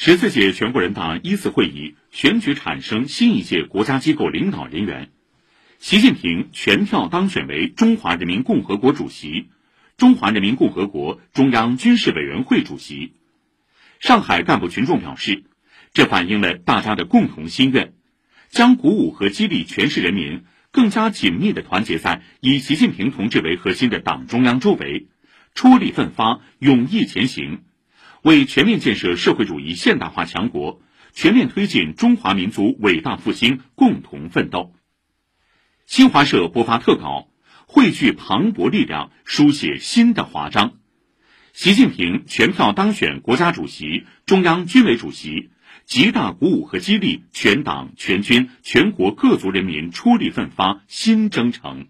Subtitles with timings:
[0.00, 5.10] 十四届全国人大一次会议选举产生新一届国家机构领导人员，
[5.80, 9.48] 习近平全票当选为中华人民共和国主席、
[9.96, 13.14] 中华人民共和国中央军事委员会主席。
[13.98, 15.42] 上海干部群众表示，
[15.92, 17.92] 这反映了大家的共同心愿，
[18.50, 25.08] 将鼓舞和激励全市人民更加紧密地团结在以习近平同志为核心的党中央周围，
[25.56, 27.64] 出力奋发，勇毅前行。
[28.22, 30.80] 为全面建设社会主义现代化强国、
[31.12, 34.74] 全面推进中华民族伟大复兴共同奋斗。
[35.86, 37.28] 新华社播发特稿，
[37.66, 40.74] 汇聚磅礴力量，书写新的华章。
[41.52, 45.50] 习近平全票当选国家主席、中央军委主席，
[45.86, 51.86] 极大鼓舞和激励全党全军全国各族人民出力奋发，新征程。